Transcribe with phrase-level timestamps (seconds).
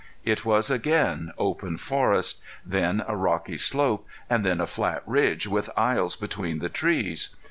[0.25, 5.69] It was again open forest, then a rocky slope, and then a flat ridge with
[5.77, 7.35] aisles between the trees.